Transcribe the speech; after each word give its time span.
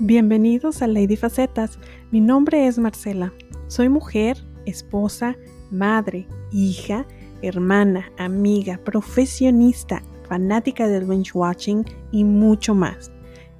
Bienvenidos 0.00 0.82
a 0.82 0.88
Lady 0.88 1.14
Facetas. 1.14 1.78
Mi 2.10 2.20
nombre 2.20 2.66
es 2.66 2.80
Marcela. 2.80 3.32
Soy 3.68 3.88
mujer, 3.88 4.36
esposa, 4.66 5.36
madre, 5.70 6.26
hija, 6.50 7.06
hermana, 7.42 8.10
amiga, 8.18 8.80
profesionista, 8.84 10.02
fanática 10.28 10.88
del 10.88 11.04
bench 11.04 11.32
watching 11.36 11.84
y 12.10 12.24
mucho 12.24 12.74
más. 12.74 13.12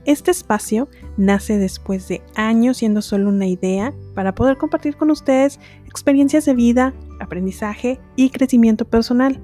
Este 0.06 0.32
espacio 0.32 0.88
nace 1.16 1.56
después 1.56 2.08
de 2.08 2.20
años 2.34 2.78
siendo 2.78 3.00
solo 3.00 3.28
una 3.28 3.46
idea 3.46 3.94
para 4.16 4.34
poder 4.34 4.56
compartir 4.56 4.96
con 4.96 5.12
ustedes 5.12 5.60
experiencias 5.86 6.46
de 6.46 6.54
vida, 6.54 6.94
aprendizaje 7.20 8.00
y 8.16 8.30
crecimiento 8.30 8.84
personal. 8.86 9.40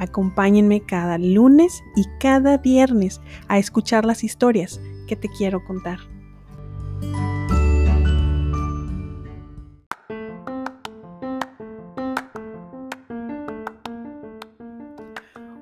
Acompáñenme 0.00 0.80
cada 0.80 1.16
lunes 1.16 1.80
y 1.94 2.06
cada 2.18 2.58
viernes 2.58 3.20
a 3.46 3.58
escuchar 3.58 4.04
las 4.04 4.24
historias 4.24 4.80
que 5.08 5.16
te 5.16 5.28
quiero 5.28 5.64
contar. 5.64 5.98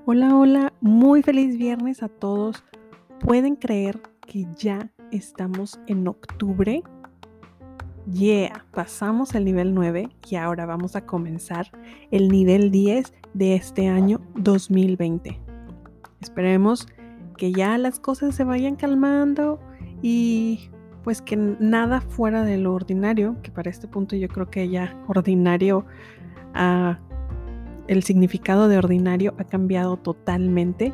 Hola, 0.09 0.37
hola, 0.37 0.73
muy 0.81 1.21
feliz 1.23 1.59
viernes 1.59 2.03
a 2.03 2.09
todos. 2.09 2.63
¿Pueden 3.19 3.57
creer 3.57 4.01
que 4.25 4.47
ya 4.57 4.93
estamos 5.11 5.81
en 5.89 6.07
octubre? 6.07 6.83
Yeah, 8.13 8.65
pasamos 8.73 9.35
el 9.35 9.45
nivel 9.45 9.75
9 9.75 10.09
y 10.31 10.37
ahora 10.37 10.65
vamos 10.65 10.95
a 10.95 11.05
comenzar 11.05 11.73
el 12.13 12.29
nivel 12.29 12.71
10 12.71 13.13
de 13.35 13.57
este 13.57 13.89
año 13.89 14.21
2020. 14.37 15.41
Esperemos 16.21 16.87
que 17.37 17.53
ya 17.53 17.77
las 17.77 17.99
cosas 17.99 18.37
se 18.37 18.45
vayan 18.45 18.77
calmando 18.77 19.59
y 20.03 20.71
pues 21.07 21.23
que 21.23 21.37
nada 21.37 22.01
fuera 22.01 22.43
de 22.43 22.59
lo 22.59 22.75
ordinario, 22.75 23.37
que 23.41 23.53
para 23.53 23.71
este 23.71 23.87
punto 23.87 24.17
yo 24.17 24.27
creo 24.27 24.51
que 24.51 24.69
ya 24.69 24.93
ordinario, 25.07 25.87
uh, 26.57 26.97
el 27.87 28.03
significado 28.03 28.67
de 28.67 28.77
ordinario 28.77 29.33
ha 29.39 29.45
cambiado 29.45 29.99
totalmente, 29.99 30.93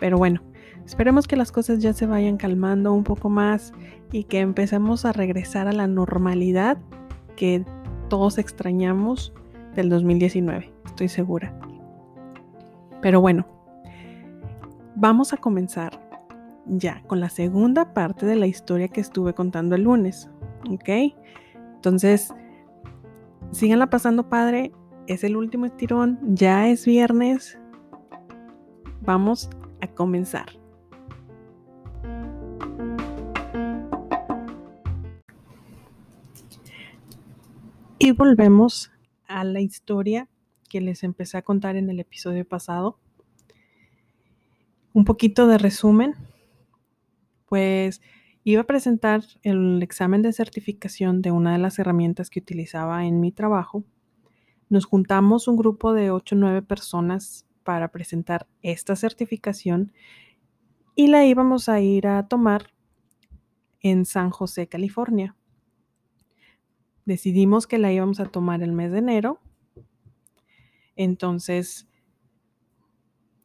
pero 0.00 0.18
bueno, 0.18 0.42
esperemos 0.84 1.28
que 1.28 1.36
las 1.36 1.52
cosas 1.52 1.78
ya 1.78 1.92
se 1.92 2.06
vayan 2.06 2.38
calmando 2.38 2.92
un 2.92 3.04
poco 3.04 3.30
más 3.30 3.72
y 4.10 4.24
que 4.24 4.40
empecemos 4.40 5.04
a 5.04 5.12
regresar 5.12 5.68
a 5.68 5.72
la 5.72 5.86
normalidad 5.86 6.78
que 7.36 7.64
todos 8.08 8.38
extrañamos 8.38 9.32
del 9.76 9.90
2019, 9.90 10.72
estoy 10.86 11.08
segura. 11.08 11.56
Pero 13.00 13.20
bueno, 13.20 13.46
vamos 14.96 15.32
a 15.32 15.36
comenzar 15.36 16.01
ya 16.66 17.02
con 17.06 17.20
la 17.20 17.28
segunda 17.28 17.92
parte 17.92 18.26
de 18.26 18.36
la 18.36 18.46
historia 18.46 18.88
que 18.88 19.00
estuve 19.00 19.34
contando 19.34 19.74
el 19.74 19.82
lunes, 19.82 20.30
¿ok? 20.70 21.14
Entonces, 21.74 22.32
síganla 23.50 23.88
pasando 23.90 24.28
padre, 24.28 24.72
es 25.06 25.24
el 25.24 25.36
último 25.36 25.66
estirón, 25.66 26.18
ya 26.22 26.68
es 26.68 26.86
viernes, 26.86 27.58
vamos 29.00 29.50
a 29.80 29.88
comenzar. 29.88 30.46
Y 37.98 38.10
volvemos 38.10 38.90
a 39.28 39.44
la 39.44 39.60
historia 39.60 40.28
que 40.68 40.80
les 40.80 41.04
empecé 41.04 41.38
a 41.38 41.42
contar 41.42 41.76
en 41.76 41.88
el 41.88 42.00
episodio 42.00 42.44
pasado. 42.44 42.98
Un 44.92 45.04
poquito 45.04 45.46
de 45.46 45.56
resumen. 45.56 46.16
Pues 47.52 48.00
iba 48.44 48.62
a 48.62 48.66
presentar 48.66 49.24
el 49.42 49.82
examen 49.82 50.22
de 50.22 50.32
certificación 50.32 51.20
de 51.20 51.32
una 51.32 51.52
de 51.52 51.58
las 51.58 51.78
herramientas 51.78 52.30
que 52.30 52.40
utilizaba 52.40 53.04
en 53.04 53.20
mi 53.20 53.30
trabajo. 53.30 53.84
Nos 54.70 54.86
juntamos 54.86 55.48
un 55.48 55.58
grupo 55.58 55.92
de 55.92 56.10
8 56.10 56.34
o 56.34 56.38
9 56.38 56.62
personas 56.62 57.44
para 57.62 57.88
presentar 57.88 58.46
esta 58.62 58.96
certificación 58.96 59.92
y 60.94 61.08
la 61.08 61.26
íbamos 61.26 61.68
a 61.68 61.78
ir 61.82 62.06
a 62.06 62.26
tomar 62.26 62.70
en 63.80 64.06
San 64.06 64.30
José, 64.30 64.66
California 64.66 65.36
decidimos 67.04 67.66
que 67.66 67.76
la 67.76 67.92
íbamos 67.92 68.18
a 68.20 68.30
tomar 68.30 68.62
el 68.62 68.72
mes 68.72 68.92
de 68.92 68.98
enero. 69.00 69.40
Entonces, 70.96 71.86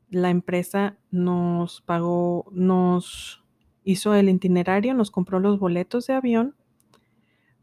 la 0.09 0.29
empresa 0.29 0.97
nos 1.11 1.81
pagó, 1.81 2.45
nos 2.53 3.43
hizo 3.87 4.13
el 4.13 4.27
itinerario, 4.27 4.93
nos 4.93 5.11
compró 5.11 5.39
los 5.39 5.59
boletos 5.59 6.07
de 6.07 6.13
avión. 6.13 6.55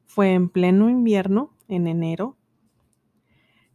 Fue 0.06 0.32
en 0.32 0.48
pleno 0.48 0.88
invierno, 0.88 1.50
en 1.68 1.86
enero. 1.86 2.38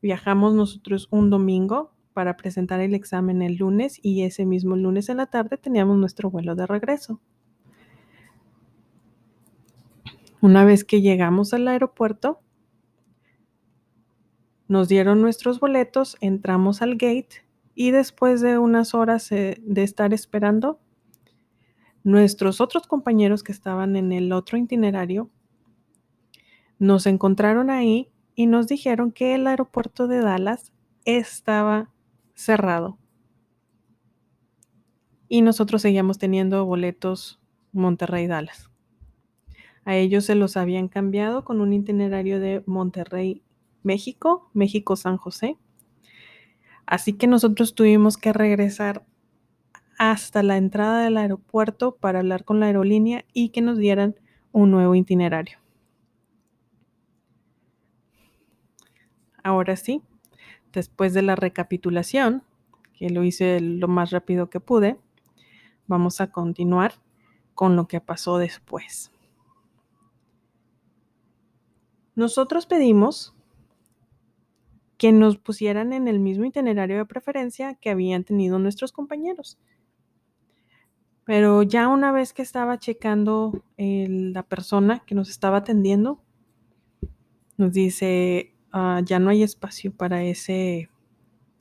Viajamos 0.02 0.56
nosotros 0.56 1.08
un 1.12 1.30
domingo 1.30 1.94
para 2.14 2.38
presentar 2.38 2.80
el 2.80 2.96
examen 2.96 3.44
el 3.44 3.58
lunes 3.58 4.00
y 4.02 4.24
ese 4.24 4.46
mismo 4.46 4.76
lunes 4.76 5.10
en 5.10 5.18
la 5.18 5.28
tarde 5.28 5.58
teníamos 5.58 5.98
nuestro 5.98 6.32
vuelo 6.32 6.56
de 6.56 6.66
regreso. 6.66 7.22
Una 10.42 10.66
vez 10.66 10.84
que 10.84 11.02
llegamos 11.02 11.54
al 11.54 11.68
aeropuerto, 11.68 12.40
nos 14.68 14.88
dieron 14.88 15.22
nuestros 15.22 15.60
boletos, 15.60 16.18
entramos 16.20 16.81
al 16.81 16.94
gate 16.94 17.46
y 17.76 17.92
después 17.92 18.42
de 18.42 18.58
unas 18.58 18.96
horas 18.96 19.31
eh, 19.31 19.62
de 19.64 19.84
estar 19.84 20.14
esperando, 20.16 20.80
nuestros 22.04 22.62
otros 22.62 22.88
compañeros 22.88 23.44
que 23.44 23.52
estaban 23.52 23.96
en 23.96 24.12
el 24.12 24.32
otro 24.32 24.58
itinerario 24.58 25.30
nos 26.78 27.06
encontraron 27.06 27.70
ahí 27.70 28.10
y 28.36 28.48
nos 28.48 28.68
dijeron 28.68 29.12
que 29.12 29.36
el 29.36 29.46
aeropuerto 29.48 30.08
de 30.08 30.22
Dallas 30.22 30.72
estaba 31.04 31.90
cerrado. 32.34 32.98
Y 35.28 35.42
nosotros 35.42 35.82
seguíamos 35.82 36.18
teniendo 36.18 36.66
boletos 36.66 37.40
Monterrey-Dallas. 37.74 38.72
A 39.84 39.96
ellos 39.96 40.26
se 40.26 40.36
los 40.36 40.56
habían 40.56 40.88
cambiado 40.88 41.44
con 41.44 41.62
un 41.62 41.74
itinerario 41.74 42.40
de 42.40 42.64
Monterrey, 42.66 43.44
México, 43.84 44.50
México, 44.54 44.96
San 44.96 45.18
José. 45.18 45.58
Así 46.86 47.14
que 47.14 47.28
nosotros 47.28 47.76
tuvimos 47.76 48.18
que 48.18 48.34
regresar 48.34 49.06
hasta 50.00 50.44
la 50.44 50.56
entrada 50.56 51.04
del 51.04 51.18
aeropuerto 51.18 51.98
para 51.98 52.20
hablar 52.20 52.46
con 52.46 52.62
la 52.62 52.68
aerolínea 52.68 53.26
y 53.34 53.50
que 53.50 53.62
nos 53.62 53.78
dieran 53.78 54.16
un 54.54 54.72
nuevo 54.72 54.96
itinerario. 54.96 55.60
Ahora 59.44 59.76
sí, 59.76 60.02
después 60.72 61.14
de 61.14 61.22
la 61.22 61.36
recapitulación, 61.36 62.44
que 62.94 63.10
lo 63.10 63.26
hice 63.26 63.60
lo 63.60 63.90
más 63.90 64.12
rápido 64.12 64.50
que 64.50 64.62
pude, 64.62 64.98
vamos 65.86 66.22
a 66.22 66.31
continuar 66.31 66.94
con 67.54 67.76
lo 67.76 67.90
que 67.90 68.00
pasó 68.00 68.38
después. 68.38 69.12
Nosotros 72.16 72.66
pedimos 72.66 73.36
que 74.98 75.12
nos 75.12 75.38
pusieran 75.38 75.92
en 75.92 76.08
el 76.08 76.20
mismo 76.20 76.46
itinerario 76.46 76.98
de 76.98 77.06
preferencia 77.06 77.76
que 77.76 77.90
habían 77.90 78.24
tenido 78.24 78.60
nuestros 78.60 78.94
compañeros. 78.94 79.58
Pero 81.30 81.62
ya 81.62 81.88
una 81.88 82.12
vez 82.12 82.34
que 82.34 82.42
estaba 82.42 82.80
checando 82.80 83.64
la 83.78 84.42
persona 84.42 85.04
que 85.06 85.14
nos 85.14 85.30
estaba 85.30 85.58
atendiendo, 85.58 86.24
nos 87.56 87.72
dice, 87.72 88.56
ah, 88.72 89.02
ya 89.06 89.20
no 89.20 89.30
hay 89.30 89.44
espacio 89.44 89.94
para 89.94 90.24
ese 90.24 90.90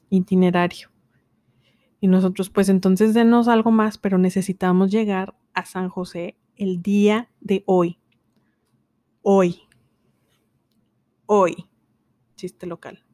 itinerario. 0.08 0.88
Y 2.00 2.06
nosotros, 2.08 2.48
pues 2.48 2.70
entonces 2.70 3.12
denos 3.12 3.46
algo 3.46 3.70
más, 3.70 3.98
pero 3.98 4.16
necesitamos 4.16 4.90
llegar 4.90 5.36
a 5.52 5.66
San 5.66 5.90
José 5.90 6.38
el 6.56 6.80
día 6.80 7.28
de 7.40 7.62
hoy. 7.66 7.98
Hoy 9.20 9.68
hoy. 11.28 11.68
Chiste 12.36 12.66
local. 12.66 13.04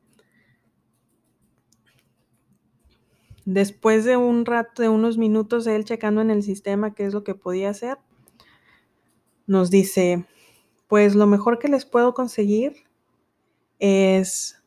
Después 3.44 4.04
de 4.04 4.16
un 4.16 4.46
rato, 4.46 4.82
de 4.82 4.88
unos 4.88 5.18
minutos, 5.18 5.66
él 5.66 5.84
checando 5.84 6.20
en 6.20 6.30
el 6.30 6.42
sistema 6.42 6.94
qué 6.94 7.04
es 7.04 7.12
lo 7.12 7.24
que 7.24 7.34
podía 7.34 7.70
hacer, 7.70 7.98
nos 9.46 9.70
dice, 9.70 10.26
pues 10.88 11.14
lo 11.14 11.26
mejor 11.26 11.58
que 11.58 11.68
les 11.68 11.84
puedo 11.84 12.14
conseguir 12.14 12.74
es 13.78 14.62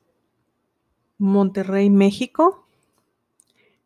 Monterrey, 1.17 1.89
México, 1.89 2.67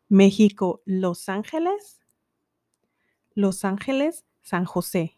México, 0.08 0.82
Los 0.84 1.30
Ángeles, 1.30 2.02
Los 3.34 3.64
Ángeles, 3.64 4.26
San 4.42 4.66
José. 4.66 5.16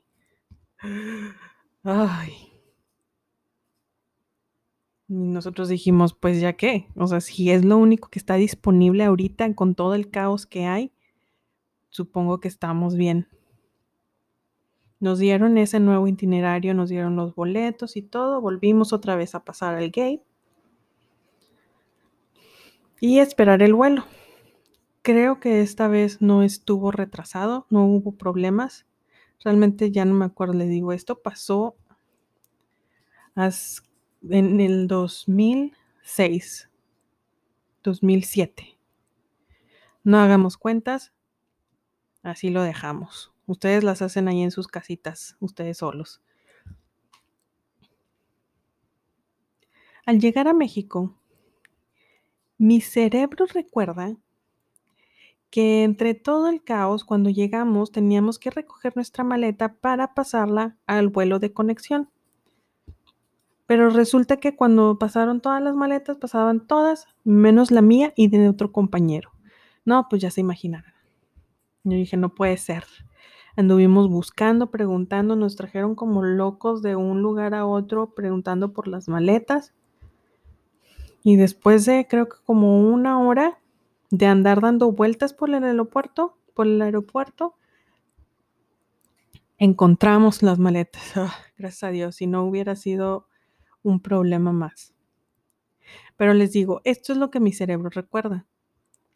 Ay, 1.83 2.54
nosotros 5.15 5.69
dijimos, 5.69 6.15
pues 6.15 6.41
ya 6.41 6.55
qué, 6.55 6.89
o 6.97 7.07
sea, 7.07 7.21
si 7.21 7.51
es 7.51 7.65
lo 7.65 7.79
único 7.79 8.09
que 8.09 8.19
está 8.19 8.35
disponible 8.35 9.05
ahorita 9.05 9.55
con 9.55 9.75
todo 9.75 9.95
el 9.95 10.11
caos 10.11 10.47
que 10.47 10.67
hay, 10.67 10.93
supongo 11.89 12.41
que 12.41 12.49
estamos 12.49 12.97
bien. 12.97 13.29
Nos 15.01 15.19
dieron 15.19 15.59
ese 15.59 15.81
nuevo 15.81 16.09
itinerario, 16.09 16.75
nos 16.75 16.89
dieron 16.89 17.15
los 17.15 17.35
boletos 17.35 17.97
y 17.97 18.03
todo. 18.03 18.41
Volvimos 18.41 18.93
otra 18.93 19.17
vez 19.17 19.35
a 19.35 19.45
pasar 19.45 19.75
al 19.75 19.87
gate 19.91 20.23
y 23.01 23.19
esperar 23.19 23.63
el 23.63 23.75
vuelo. 23.75 24.05
Creo 25.03 25.39
que 25.41 25.61
esta 25.61 25.89
vez 25.89 26.23
no 26.23 26.43
estuvo 26.43 26.91
retrasado, 26.91 27.67
no 27.69 27.85
hubo 27.85 28.13
problemas. 28.13 28.87
Realmente 29.45 29.91
ya 29.91 30.05
no 30.07 30.15
me 30.15 30.25
acuerdo, 30.25 30.55
le 30.55 30.67
digo, 30.67 30.93
esto 30.93 31.21
pasó 31.21 31.77
en 34.31 34.61
el 34.61 34.89
2006, 34.89 36.71
2007. 37.83 38.79
No 40.03 40.19
hagamos 40.19 40.57
cuentas, 40.57 41.13
así 42.23 42.51
lo 42.51 42.63
dejamos. 42.63 43.33
Ustedes 43.47 43.85
las 43.85 44.03
hacen 44.03 44.29
ahí 44.29 44.43
en 44.43 44.51
sus 44.51 44.69
casitas, 44.69 45.37
ustedes 45.41 45.79
solos. 45.79 46.23
Al 50.07 50.21
llegar 50.21 50.49
a 50.49 50.55
México, 50.55 51.19
mi 52.59 52.81
cerebro 52.81 53.47
recuerda 53.47 54.17
que 55.51 55.85
entre 55.85 56.15
todo 56.15 56.49
el 56.49 56.63
caos, 56.65 57.05
cuando 57.05 57.31
llegamos, 57.31 57.93
teníamos 57.93 58.39
que 58.39 58.51
recoger 58.51 58.97
nuestra 58.97 59.25
maleta 59.25 59.75
para 59.75 60.15
pasarla 60.15 60.77
al 60.87 61.09
vuelo 61.09 61.39
de 61.39 61.53
conexión. 61.53 62.11
Pero 63.67 63.91
resulta 63.91 64.37
que 64.37 64.57
cuando 64.57 64.99
pasaron 64.99 65.41
todas 65.41 65.63
las 65.63 65.75
maletas, 65.75 66.19
pasaban 66.19 66.67
todas, 66.67 67.07
menos 67.25 67.71
la 67.71 67.81
mía 67.81 68.13
y 68.17 68.29
de 68.29 68.49
otro 68.49 68.73
compañero. 68.73 69.31
No, 69.85 70.07
pues 70.09 70.21
ya 70.23 70.31
se 70.31 70.41
imaginarán. 70.41 70.93
Yo 71.85 71.97
dije, 71.97 72.17
no 72.17 72.35
puede 72.35 72.57
ser. 72.57 72.85
Anduvimos 73.57 74.09
buscando, 74.09 74.71
preguntando, 74.71 75.37
nos 75.37 75.57
trajeron 75.57 75.95
como 75.95 76.23
locos 76.23 76.83
de 76.83 76.97
un 76.97 77.23
lugar 77.23 77.55
a 77.55 77.67
otro 77.67 78.15
preguntando 78.15 78.73
por 78.73 78.89
las 78.89 79.09
maletas. 79.09 79.75
Y 81.23 81.37
después 81.37 81.87
de 81.87 82.07
creo 82.09 82.29
que 82.29 82.37
como 82.45 82.81
una 82.81 83.21
hora 83.21 83.59
de 84.11 84.27
andar 84.27 84.61
dando 84.61 84.93
vueltas 84.93 85.33
por 85.33 85.51
el 85.51 85.63
aeropuerto, 85.63 86.37
por 86.55 86.67
el 86.67 86.83
aeropuerto, 86.83 87.55
encontramos 89.59 90.43
las 90.43 90.59
maletas. 90.59 91.03
Ah, 91.17 91.35
gracias 91.57 91.85
a 91.85 91.91
Dios, 91.91 92.17
si 92.17 92.27
no 92.27 92.45
hubiera 92.45 92.77
sido 92.77 93.29
un 93.85 94.01
problema 94.01 94.53
más. 94.53 94.93
Pero 96.17 96.35
les 96.35 96.53
digo, 96.53 96.81
esto 96.85 97.13
es 97.13 97.19
lo 97.19 97.31
que 97.31 97.39
mi 97.39 97.53
cerebro 97.53 97.91
recuerda. 97.91 98.47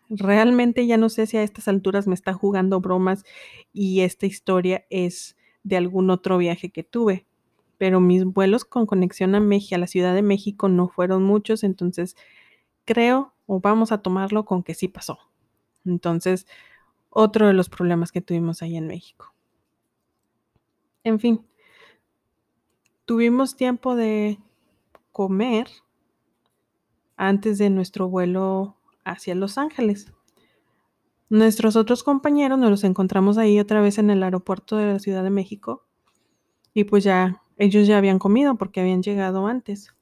Realmente 0.09 0.87
ya 0.87 0.97
no 0.97 1.09
sé 1.09 1.27
si 1.27 1.37
a 1.37 1.43
estas 1.43 1.69
alturas 1.69 2.07
me 2.07 2.15
está 2.15 2.33
jugando 2.33 2.81
bromas 2.81 3.25
y 3.73 4.01
esta 4.01 4.27
historia 4.27 4.87
es 4.91 5.37
de 5.65 5.77
algún 5.77 6.11
otro 6.11 6.39
viaje 6.39 6.71
que 6.71 6.85
tuve. 6.85 7.27
Pero 7.77 8.01
mis 8.01 8.25
vuelos 8.25 8.65
con 8.65 8.87
conexión 8.87 9.35
a 9.35 9.41
México, 9.41 9.75
a 9.75 9.79
la 9.79 9.87
Ciudad 9.87 10.15
de 10.15 10.23
México, 10.23 10.69
no 10.69 10.89
fueron 10.89 11.23
muchos, 11.25 11.65
entonces 11.65 12.17
creo 12.85 13.35
o 13.47 13.61
vamos 13.61 13.93
a 13.93 14.03
tomarlo 14.03 14.45
con 14.45 14.63
que 14.63 14.75
sí 14.75 14.89
pasó. 14.89 15.19
Entonces, 15.85 16.47
otro 17.11 17.47
de 17.47 17.53
los 17.53 17.69
problemas 17.69 18.13
que 18.13 18.21
tuvimos 18.21 18.63
ahí 18.63 18.77
en 18.77 18.87
México. 18.87 19.33
En 21.05 21.21
fin, 21.21 21.41
tuvimos 23.05 23.57
tiempo 23.57 23.95
de 23.95 24.39
comer 25.19 25.67
antes 27.17 27.59
de 27.59 27.71
nuestro 27.71 28.09
vuelo 28.09 28.77
hacia 29.05 29.35
Los 29.35 29.59
Ángeles. 29.59 30.13
Nuestros 31.29 31.75
otros 31.75 32.05
compañeros 32.05 32.57
nos 32.57 32.71
los 32.71 32.85
encontramos 32.85 33.37
ahí 33.37 33.59
otra 33.59 33.81
vez 33.81 33.99
en 33.99 34.11
el 34.11 34.23
aeropuerto 34.23 34.77
de 34.77 34.93
la 34.93 35.01
Ciudad 35.01 35.25
de 35.25 35.31
México 35.31 35.85
y 36.73 36.85
pues 36.85 37.03
ya 37.03 37.43
ellos 37.57 37.89
ya 37.89 37.99
habían 37.99 38.21
comido 38.21 38.55
porque 38.59 38.81
habían 38.81 39.03
llegado 39.03 39.49
antes. 39.49 39.93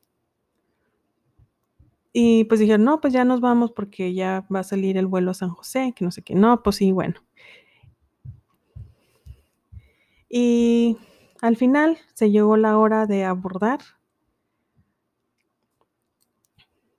Y 2.12 2.44
pues 2.44 2.60
dijeron, 2.60 2.84
no, 2.84 3.00
pues 3.00 3.14
ya 3.14 3.24
nos 3.24 3.40
vamos 3.40 3.72
porque 3.72 4.12
ya 4.12 4.46
va 4.54 4.58
a 4.58 4.64
salir 4.64 4.98
el 4.98 5.06
vuelo 5.06 5.30
a 5.30 5.34
San 5.34 5.48
José, 5.48 5.94
que 5.96 6.04
no 6.04 6.10
sé 6.10 6.20
qué. 6.20 6.34
No, 6.34 6.62
pues 6.62 6.76
sí, 6.76 6.92
bueno. 6.92 7.22
Y 10.28 10.98
al 11.40 11.56
final 11.56 11.96
se 12.12 12.30
llegó 12.30 12.58
la 12.58 12.76
hora 12.76 13.06
de 13.06 13.24
abordar 13.24 13.95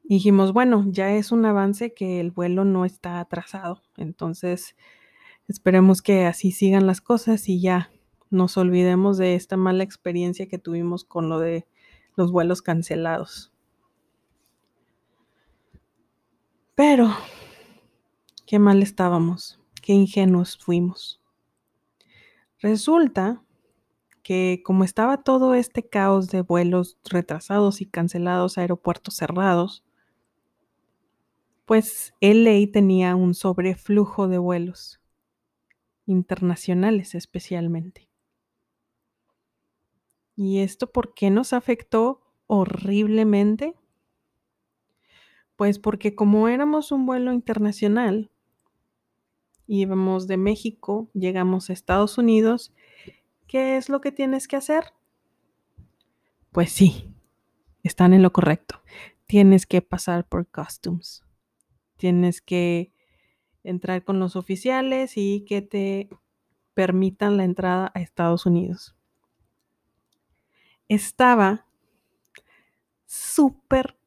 dijimos, 0.07 0.53
bueno, 0.53 0.85
ya 0.87 1.13
es 1.13 1.31
un 1.31 1.45
avance 1.45 1.93
que 1.93 2.19
el 2.19 2.31
vuelo 2.31 2.65
no 2.65 2.85
está 2.85 3.19
atrasado, 3.19 3.81
entonces 3.97 4.75
esperemos 5.47 6.01
que 6.01 6.25
así 6.25 6.51
sigan 6.51 6.87
las 6.87 7.01
cosas 7.01 7.47
y 7.49 7.61
ya 7.61 7.91
nos 8.29 8.57
olvidemos 8.57 9.17
de 9.17 9.35
esta 9.35 9.57
mala 9.57 9.83
experiencia 9.83 10.47
que 10.47 10.57
tuvimos 10.57 11.03
con 11.03 11.29
lo 11.29 11.39
de 11.39 11.67
los 12.15 12.31
vuelos 12.31 12.61
cancelados. 12.61 13.53
Pero, 16.75 17.09
qué 18.45 18.59
mal 18.59 18.83
estábamos, 18.83 19.59
qué 19.81 19.93
ingenuos 19.93 20.57
fuimos. 20.57 21.21
Resulta 22.59 23.43
que 24.23 24.61
como 24.65 24.83
estaba 24.83 25.23
todo 25.23 25.53
este 25.53 25.87
caos 25.87 26.27
de 26.29 26.41
vuelos 26.41 26.97
retrasados 27.09 27.81
y 27.81 27.85
cancelados, 27.85 28.57
aeropuertos 28.57 29.15
cerrados, 29.15 29.83
pues 31.67 32.13
LA 32.21 32.71
tenía 32.71 33.13
un 33.17 33.33
sobreflujo 33.33 34.29
de 34.29 34.37
vuelos, 34.37 35.01
internacionales 36.05 37.13
especialmente. 37.13 38.09
¿Y 40.37 40.59
esto 40.59 40.89
por 40.89 41.13
qué 41.13 41.29
nos 41.29 41.51
afectó 41.51 42.21
horriblemente? 42.47 43.75
Pues 45.57 45.77
porque 45.77 46.15
como 46.15 46.47
éramos 46.47 46.93
un 46.93 47.05
vuelo 47.05 47.33
internacional, 47.33 48.31
íbamos 49.67 50.25
de 50.27 50.37
México, 50.37 51.09
llegamos 51.13 51.69
a 51.69 51.73
Estados 51.73 52.17
Unidos, 52.17 52.73
¿qué 53.45 53.75
es 53.75 53.89
lo 53.89 53.99
que 53.99 54.13
tienes 54.13 54.47
que 54.47 54.55
hacer? 54.55 54.93
Pues 56.53 56.71
sí, 56.71 57.13
están 57.83 58.13
en 58.13 58.21
lo 58.23 58.31
correcto. 58.31 58.81
Tienes 59.25 59.65
que 59.65 59.81
pasar 59.81 60.25
por 60.25 60.47
customs 60.47 61.26
tienes 61.97 62.41
que 62.41 62.93
entrar 63.63 64.03
con 64.03 64.19
los 64.19 64.35
oficiales 64.35 65.13
y 65.15 65.43
que 65.45 65.61
te 65.61 66.09
permitan 66.73 67.37
la 67.37 67.43
entrada 67.43 67.91
a 67.93 68.01
Estados 68.01 68.45
Unidos. 68.45 68.95
Estaba 70.87 71.65
súper, 73.05 73.97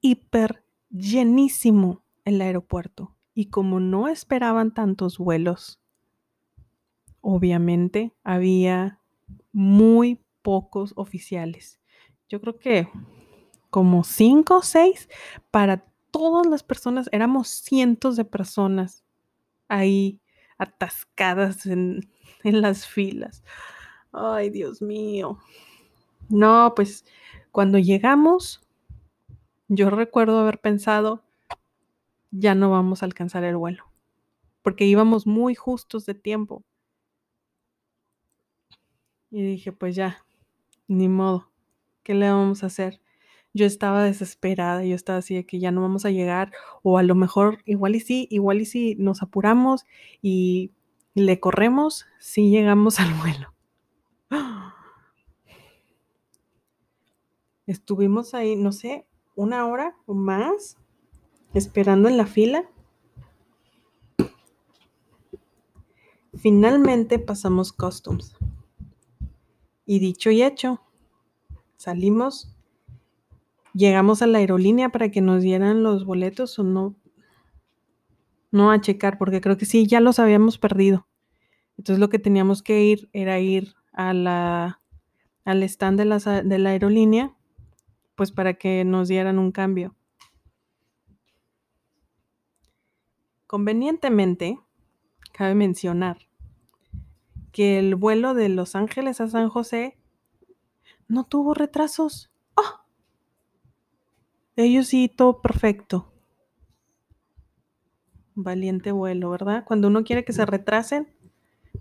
hiper 0.00 0.64
llenísimo 0.90 2.02
el 2.24 2.40
aeropuerto 2.40 3.14
y 3.34 3.46
como 3.46 3.80
no 3.80 4.08
esperaban 4.08 4.72
tantos 4.72 5.18
vuelos, 5.18 5.80
obviamente 7.20 8.12
había 8.22 9.00
muy 9.52 10.24
pocos 10.42 10.92
oficiales. 10.96 11.80
Yo 12.28 12.40
creo 12.40 12.58
que 12.58 12.88
como 13.70 14.04
cinco 14.04 14.58
o 14.58 14.62
seis 14.62 15.08
para 15.50 15.84
todas 16.14 16.46
las 16.46 16.62
personas, 16.62 17.08
éramos 17.10 17.48
cientos 17.48 18.14
de 18.14 18.24
personas 18.24 19.02
ahí 19.66 20.20
atascadas 20.58 21.66
en, 21.66 22.08
las 22.44 22.86
filas. 22.86 23.42
Ay, 24.12 24.50
Dios 24.50 24.80
mío. 24.80 25.40
No, 26.28 26.72
pues 26.76 27.04
cuando 27.50 27.78
llegamos, 27.78 28.60
yo 29.66 29.90
recuerdo 29.90 30.38
haber 30.38 30.60
pensado, 30.60 31.24
ya 32.30 32.54
no 32.54 32.70
vamos 32.70 33.02
a 33.02 33.06
alcanzar 33.06 33.42
el 33.42 33.56
vuelo, 33.56 33.84
porque 34.62 34.84
íbamos 34.84 35.26
muy 35.26 35.56
justos 35.56 36.06
de 36.06 36.14
tiempo. 36.14 36.62
Y 39.32 39.42
dije, 39.42 39.72
pues 39.72 39.96
ya, 39.96 40.24
ni 40.86 41.08
modo, 41.08 41.50
¿qué 42.04 42.14
le 42.14 42.30
vamos 42.30 42.62
a 42.62 42.66
hacer? 42.66 43.00
Yo 43.54 43.66
estaba 43.66 44.02
desesperada, 44.02 44.84
yo 44.84 44.96
estaba 44.96 45.20
así 45.20 45.34
de 45.36 45.46
que 45.46 45.60
ya 45.60 45.70
no 45.70 45.80
vamos 45.80 46.04
a 46.04 46.10
llegar, 46.10 46.52
o 46.82 46.98
a 46.98 47.04
lo 47.04 47.14
mejor 47.14 47.58
igual 47.64 47.94
y 47.94 48.00
sí, 48.00 48.26
igual 48.30 48.60
y 48.60 48.66
sí, 48.66 48.96
nos 48.98 49.22
apuramos 49.22 49.86
y 50.20 50.72
le 51.14 51.38
corremos 51.38 52.06
si 52.18 52.50
llegamos 52.50 52.98
al 53.00 53.14
vuelo. 53.14 53.54
Estuvimos 57.66 58.34
ahí, 58.34 58.56
no 58.56 58.72
sé, 58.72 59.06
una 59.36 59.66
hora 59.66 59.96
o 60.04 60.14
más 60.14 60.76
esperando 61.54 62.08
en 62.08 62.16
la 62.16 62.26
fila. 62.26 62.68
Finalmente 66.34 67.18
pasamos 67.18 67.72
customs. 67.72 68.36
Y 69.86 69.98
dicho 69.98 70.30
y 70.30 70.42
hecho, 70.42 70.82
salimos 71.76 72.53
llegamos 73.74 74.22
a 74.22 74.26
la 74.26 74.38
aerolínea 74.38 74.88
para 74.88 75.10
que 75.10 75.20
nos 75.20 75.42
dieran 75.42 75.82
los 75.82 76.04
boletos 76.04 76.58
o 76.58 76.62
no, 76.62 76.96
no 78.50 78.70
a 78.70 78.80
checar, 78.80 79.18
porque 79.18 79.40
creo 79.40 79.58
que 79.58 79.66
sí, 79.66 79.86
ya 79.86 80.00
los 80.00 80.18
habíamos 80.18 80.58
perdido. 80.58 81.06
Entonces 81.76 81.98
lo 81.98 82.08
que 82.08 82.18
teníamos 82.18 82.62
que 82.62 82.84
ir 82.84 83.10
era 83.12 83.40
ir 83.40 83.74
a 83.92 84.14
la, 84.14 84.80
al 85.44 85.62
stand 85.64 85.98
de 85.98 86.04
la, 86.04 86.18
de 86.18 86.58
la 86.58 86.70
aerolínea, 86.70 87.36
pues 88.14 88.32
para 88.32 88.54
que 88.54 88.84
nos 88.84 89.08
dieran 89.08 89.38
un 89.38 89.50
cambio. 89.50 89.96
Convenientemente, 93.46 94.58
cabe 95.32 95.54
mencionar 95.54 96.18
que 97.52 97.78
el 97.78 97.94
vuelo 97.94 98.34
de 98.34 98.48
Los 98.48 98.74
Ángeles 98.74 99.20
a 99.20 99.28
San 99.28 99.48
José 99.48 99.96
no 101.06 101.24
tuvo 101.24 101.54
retrasos. 101.54 102.33
Ellos 104.56 104.86
sí, 104.86 105.08
todo 105.08 105.40
perfecto. 105.42 106.12
Valiente 108.34 108.92
vuelo, 108.92 109.30
¿verdad? 109.30 109.64
Cuando 109.64 109.88
uno 109.88 110.04
quiere 110.04 110.24
que 110.24 110.32
se 110.32 110.46
retrasen, 110.46 111.08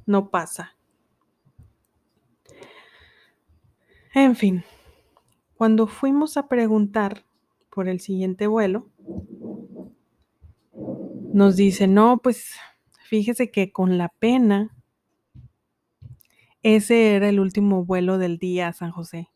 no 0.05 0.29
pasa. 0.29 0.75
En 4.13 4.35
fin, 4.35 4.63
cuando 5.55 5.87
fuimos 5.87 6.37
a 6.37 6.47
preguntar 6.47 7.23
por 7.69 7.87
el 7.87 7.99
siguiente 7.99 8.47
vuelo, 8.47 8.87
nos 11.33 11.55
dice, 11.55 11.87
no, 11.87 12.19
pues 12.19 12.53
fíjese 13.07 13.49
que 13.49 13.71
con 13.71 13.97
la 13.97 14.09
pena, 14.09 14.75
ese 16.61 17.15
era 17.15 17.29
el 17.29 17.39
último 17.39 17.85
vuelo 17.85 18.17
del 18.17 18.37
día 18.37 18.67
a 18.67 18.73
San 18.73 18.91
José. 18.91 19.32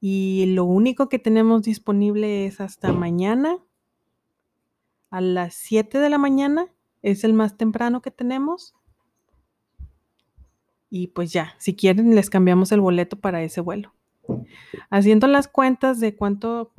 Y 0.00 0.46
lo 0.54 0.64
único 0.64 1.10
que 1.10 1.18
tenemos 1.18 1.62
disponible 1.62 2.46
es 2.46 2.60
hasta 2.60 2.92
mañana, 2.92 3.58
a 5.10 5.20
las 5.20 5.54
7 5.54 5.98
de 5.98 6.08
la 6.08 6.16
mañana, 6.16 6.68
es 7.02 7.22
el 7.24 7.34
más 7.34 7.58
temprano 7.58 8.00
que 8.00 8.10
tenemos. 8.10 8.74
Y 10.88 11.08
pues 11.08 11.32
ya, 11.32 11.54
si 11.58 11.76
quieren, 11.76 12.14
les 12.14 12.30
cambiamos 12.30 12.72
el 12.72 12.80
boleto 12.80 13.20
para 13.20 13.42
ese 13.42 13.60
vuelo. 13.60 13.92
Haciendo 14.88 15.26
las 15.26 15.48
cuentas 15.48 16.00
de 16.00 16.16
cuánto, 16.16 16.72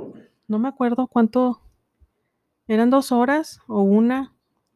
no 0.47 0.57
me 0.57 0.67
acuerdo 0.67 1.07
cuánto, 1.07 1.61
eran 2.67 2.89
dos 2.89 3.11
horas 3.11 3.59
o 3.67 3.81
una, 3.81 4.33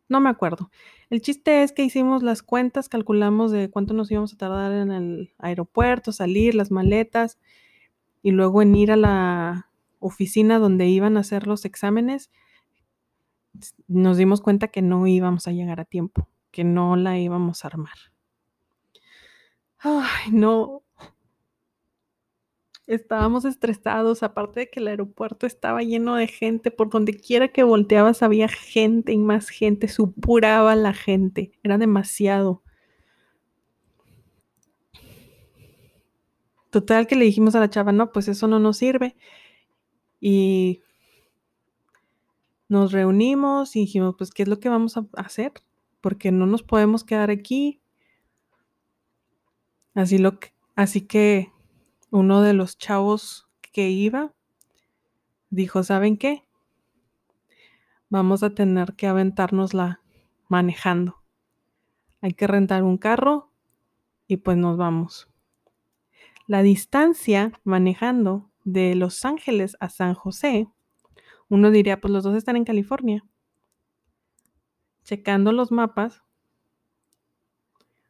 no 0.07 0.19
me 0.19 0.29
acuerdo. 0.29 0.69
El 1.09 1.21
chiste 1.21 1.63
es 1.63 1.71
que 1.71 1.83
hicimos 1.83 2.21
las 2.21 2.43
cuentas, 2.43 2.89
calculamos 2.89 3.51
de 3.51 3.69
cuánto 3.69 3.93
nos 3.93 4.11
íbamos 4.11 4.33
a 4.33 4.37
tardar 4.37 4.71
en 4.71 4.91
el 4.91 5.33
aeropuerto, 5.39 6.11
salir, 6.11 6.55
las 6.55 6.71
maletas 6.71 7.39
y 8.25 8.31
luego 8.31 8.63
en 8.63 8.75
ir 8.75 8.91
a 8.91 8.95
la 8.95 9.69
oficina 9.99 10.57
donde 10.57 10.87
iban 10.87 11.15
a 11.15 11.19
hacer 11.19 11.45
los 11.45 11.63
exámenes. 11.63 12.31
Nos 13.87 14.17
dimos 14.17 14.41
cuenta 14.41 14.69
que 14.69 14.81
no 14.81 15.05
íbamos 15.05 15.47
a 15.47 15.51
llegar 15.51 15.79
a 15.79 15.85
tiempo, 15.85 16.27
que 16.49 16.63
no 16.63 16.95
la 16.95 17.19
íbamos 17.19 17.63
a 17.63 17.67
armar. 17.67 17.93
Ay, 19.77 20.31
no. 20.31 20.81
Estábamos 22.87 23.45
estresados, 23.45 24.23
aparte 24.23 24.61
de 24.61 24.69
que 24.71 24.79
el 24.79 24.87
aeropuerto 24.87 25.45
estaba 25.45 25.83
lleno 25.83 26.15
de 26.15 26.25
gente, 26.25 26.71
por 26.71 26.89
donde 26.89 27.13
quiera 27.13 27.49
que 27.49 27.61
volteabas 27.61 28.23
había 28.23 28.47
gente 28.47 29.11
y 29.11 29.19
más 29.19 29.49
gente, 29.49 29.87
supuraba 29.87 30.75
la 30.75 30.93
gente, 30.93 31.51
era 31.61 31.77
demasiado. 31.77 32.63
Total 36.75 37.07
que 37.07 37.15
le 37.15 37.23
dijimos 37.23 37.55
a 37.55 37.61
la 37.61 37.69
chava, 37.69 37.93
no, 37.93 38.11
pues 38.11 38.27
eso 38.27 38.49
no 38.49 38.59
nos 38.59 38.75
sirve. 38.75 39.15
Y 40.19 40.81
nos 42.67 42.91
reunimos 42.91 43.77
y 43.77 43.79
dijimos, 43.79 44.15
pues, 44.17 44.29
¿qué 44.31 44.43
es 44.43 44.49
lo 44.49 44.59
que 44.59 44.67
vamos 44.67 44.97
a 44.97 45.07
hacer? 45.13 45.53
Porque 46.01 46.33
no 46.33 46.45
nos 46.47 46.63
podemos 46.63 47.05
quedar 47.05 47.29
aquí. 47.29 47.79
Así, 49.93 50.17
lo 50.17 50.37
que, 50.37 50.53
así 50.75 50.99
que 50.99 51.53
uno 52.11 52.41
de 52.41 52.51
los 52.51 52.77
chavos 52.77 53.47
que 53.71 53.89
iba 53.89 54.33
dijo, 55.49 55.81
¿saben 55.81 56.17
qué? 56.17 56.43
Vamos 58.09 58.43
a 58.43 58.49
tener 58.49 58.95
que 58.97 59.07
aventárnosla 59.07 60.01
manejando. 60.49 61.23
Hay 62.19 62.33
que 62.33 62.47
rentar 62.47 62.83
un 62.83 62.97
carro 62.97 63.49
y 64.27 64.35
pues 64.35 64.57
nos 64.57 64.75
vamos. 64.75 65.29
La 66.47 66.61
distancia 66.61 67.51
manejando 67.63 68.51
de 68.63 68.93
Los 68.93 69.25
Ángeles 69.25 69.75
a 69.79 69.89
San 69.89 70.13
José, 70.13 70.67
uno 71.49 71.71
diría, 71.71 71.99
pues 71.99 72.11
los 72.11 72.23
dos 72.23 72.35
están 72.35 72.55
en 72.55 72.65
California. 72.65 73.25
Checando 75.03 75.51
los 75.51 75.71
mapas, 75.71 76.21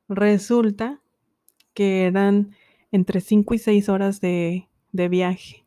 resulta 0.10 1.02
que 1.74 2.06
eran 2.06 2.56
entre 2.92 3.22
5 3.22 3.54
y 3.54 3.58
6 3.58 3.90
horas 3.90 4.20
de, 4.20 4.70
de 4.92 5.10
viaje. 5.10 5.66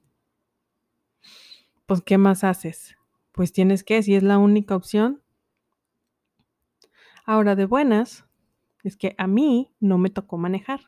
Pues, 1.87 2.02
¿qué 2.02 2.18
más 2.18 2.44
haces? 2.44 2.96
Pues 3.32 3.52
tienes 3.52 3.82
que, 3.82 4.02
si 4.02 4.14
es 4.14 4.22
la 4.22 4.37
única 4.37 4.76
opción. 4.76 5.22
Ahora, 7.25 7.56
de 7.56 7.64
buenas, 7.64 8.26
es 8.84 8.96
que 8.96 9.14
a 9.16 9.26
mí 9.26 9.70
no 9.80 9.96
me 9.96 10.10
tocó 10.10 10.37
manejar. 10.37 10.80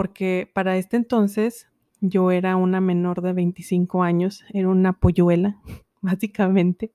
Porque 0.00 0.50
para 0.54 0.78
este 0.78 0.96
entonces 0.96 1.68
yo 2.00 2.30
era 2.30 2.56
una 2.56 2.80
menor 2.80 3.20
de 3.20 3.34
25 3.34 4.02
años, 4.02 4.42
era 4.48 4.70
una 4.70 4.94
polluela, 4.94 5.60
básicamente. 6.00 6.94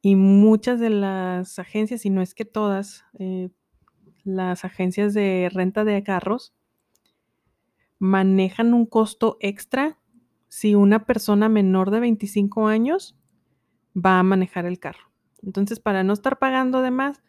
Y 0.00 0.16
muchas 0.16 0.80
de 0.80 0.88
las 0.88 1.58
agencias, 1.58 2.06
y 2.06 2.08
no 2.08 2.22
es 2.22 2.34
que 2.34 2.46
todas, 2.46 3.04
eh, 3.18 3.50
las 4.24 4.64
agencias 4.64 5.12
de 5.12 5.50
renta 5.52 5.84
de 5.84 6.02
carros 6.02 6.54
manejan 7.98 8.72
un 8.72 8.86
costo 8.86 9.36
extra 9.40 9.98
si 10.48 10.74
una 10.74 11.04
persona 11.04 11.50
menor 11.50 11.90
de 11.90 12.00
25 12.00 12.68
años 12.68 13.18
va 13.94 14.18
a 14.18 14.22
manejar 14.22 14.64
el 14.64 14.78
carro. 14.78 15.10
Entonces, 15.42 15.78
para 15.78 16.04
no 16.04 16.14
estar 16.14 16.38
pagando 16.38 16.80
de 16.80 16.90
más, 16.90 17.22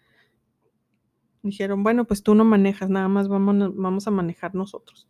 dijeron, 1.44 1.84
bueno, 1.84 2.06
pues 2.06 2.24
tú 2.24 2.34
no 2.36 2.46
manejas, 2.46 2.90
nada 2.90 3.08
más 3.08 3.28
vamos, 3.28 3.76
vamos 3.76 4.08
a 4.08 4.12
manejar 4.12 4.56
nosotros. 4.56 5.08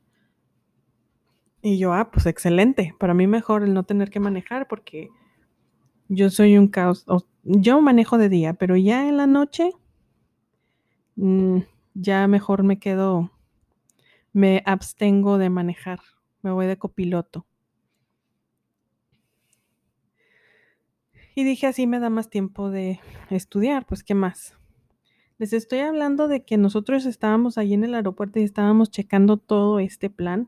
Y 1.62 1.78
yo, 1.78 1.94
ah, 1.94 2.12
pues 2.12 2.26
excelente. 2.26 2.94
Para 3.00 3.14
mí 3.14 3.26
mejor 3.26 3.64
el 3.64 3.74
no 3.74 3.84
tener 3.84 4.10
que 4.10 4.20
manejar 4.20 4.68
porque 4.68 5.10
yo 6.10 6.30
soy 6.30 6.58
un 6.58 6.68
caos. 6.68 7.06
Yo 7.44 7.82
manejo 7.82 8.18
de 8.18 8.28
día, 8.28 8.54
pero 8.54 8.76
ya 8.76 9.08
en 9.08 9.18
la 9.18 9.28
noche 9.28 9.72
mm, 11.16 11.60
ya 11.94 12.28
mejor 12.28 12.64
me 12.64 12.80
quedo, 12.80 13.32
me 14.34 14.62
abstengo 14.66 15.38
de 15.38 15.50
manejar, 15.50 16.00
me 16.42 16.52
voy 16.52 16.66
de 16.66 16.78
copiloto. 16.78 17.46
Y 21.36 21.44
dije, 21.46 21.68
así 21.68 21.88
me 21.88 22.00
da 22.00 22.10
más 22.10 22.30
tiempo 22.30 22.70
de 22.70 23.00
estudiar, 23.30 23.86
pues 23.86 24.04
qué 24.04 24.14
más. 24.14 24.56
Les 25.44 25.52
estoy 25.52 25.80
hablando 25.80 26.30
de 26.30 26.46
que 26.46 26.56
nosotros 26.56 27.06
estábamos 27.06 27.58
allí 27.58 27.74
en 27.74 27.84
el 27.84 27.96
aeropuerto 27.96 28.40
y 28.40 28.44
estábamos 28.44 28.90
checando 28.92 29.36
todo 29.36 29.80
este 29.80 30.10
plan 30.10 30.48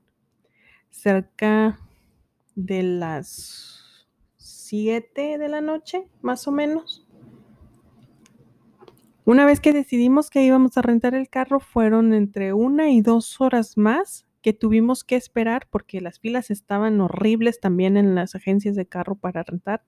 cerca 0.89 1.81
de 2.55 2.81
las 2.81 4.07
7 4.37 5.37
de 5.37 5.49
la 5.49 5.59
noche, 5.59 6.07
más 6.21 6.47
o 6.47 6.53
menos. 6.53 7.05
Una 9.25 9.45
vez 9.45 9.59
que 9.59 9.73
decidimos 9.73 10.29
que 10.29 10.45
íbamos 10.45 10.77
a 10.77 10.81
rentar 10.81 11.13
el 11.13 11.27
carro, 11.27 11.59
fueron 11.59 12.13
entre 12.13 12.53
una 12.53 12.89
y 12.89 13.01
dos 13.01 13.41
horas 13.41 13.75
más 13.75 14.25
que 14.41 14.53
tuvimos 14.53 15.03
que 15.03 15.17
esperar 15.17 15.67
porque 15.69 15.99
las 15.99 16.21
filas 16.21 16.51
estaban 16.51 17.01
horribles 17.01 17.59
también 17.59 17.97
en 17.97 18.15
las 18.15 18.33
agencias 18.33 18.77
de 18.77 18.85
carro 18.85 19.15
para 19.15 19.43
rentar. 19.43 19.83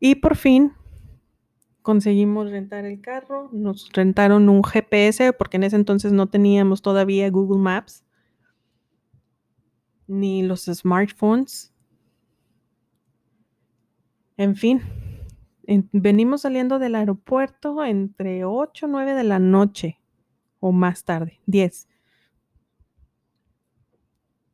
Y 0.00 0.16
por 0.16 0.34
fin 0.34 0.72
conseguimos 1.88 2.50
rentar 2.50 2.84
el 2.84 3.00
carro, 3.00 3.48
nos 3.50 3.90
rentaron 3.94 4.50
un 4.50 4.62
GPS 4.62 5.32
porque 5.32 5.56
en 5.56 5.62
ese 5.62 5.76
entonces 5.76 6.12
no 6.12 6.26
teníamos 6.26 6.82
todavía 6.82 7.30
Google 7.30 7.62
Maps 7.62 8.04
ni 10.06 10.42
los 10.42 10.66
smartphones. 10.66 11.72
En 14.36 14.54
fin, 14.54 14.82
venimos 15.92 16.42
saliendo 16.42 16.78
del 16.78 16.94
aeropuerto 16.94 17.82
entre 17.82 18.44
8 18.44 18.84
o 18.84 18.88
9 18.90 19.14
de 19.14 19.24
la 19.24 19.38
noche 19.38 19.98
o 20.60 20.72
más 20.72 21.04
tarde, 21.04 21.40
10. 21.46 21.88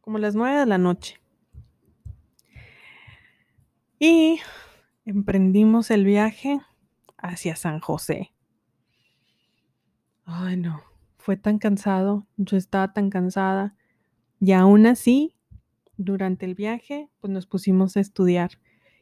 Como 0.02 0.18
las 0.18 0.36
9 0.36 0.60
de 0.60 0.66
la 0.66 0.78
noche. 0.78 1.20
Y 3.98 4.38
emprendimos 5.04 5.90
el 5.90 6.04
viaje 6.04 6.60
hacia 7.24 7.56
San 7.56 7.80
José. 7.80 8.32
Ay, 10.24 10.56
no, 10.56 10.82
fue 11.18 11.36
tan 11.36 11.58
cansado, 11.58 12.26
yo 12.36 12.56
estaba 12.56 12.92
tan 12.92 13.10
cansada. 13.10 13.74
Y 14.40 14.52
aún 14.52 14.86
así, 14.86 15.34
durante 15.96 16.44
el 16.46 16.54
viaje, 16.54 17.08
pues 17.20 17.32
nos 17.32 17.46
pusimos 17.46 17.96
a 17.96 18.00
estudiar 18.00 18.50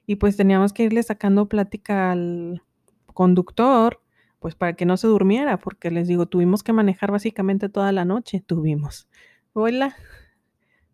y 0.07 0.17
pues 0.17 0.37
teníamos 0.37 0.73
que 0.73 0.85
irle 0.85 1.03
sacando 1.03 1.49
plática 1.49 2.13
al 2.13 2.63
conductor 3.07 4.01
pues 4.39 4.57
para 4.57 4.73
que 4.73 4.87
no 4.87 4.97
se 4.97 5.07
durmiera, 5.07 5.59
porque 5.59 5.93
les 5.93 6.09
digo, 6.09 6.27
tuvimos 6.27 6.65
que 6.65 6.73
manejar 6.73 7.13
básicamente 7.13 7.69
toda 7.69 7.93
la 7.93 8.05
noche, 8.05 8.43
tuvimos. 8.45 9.09
Hola, 9.53 9.95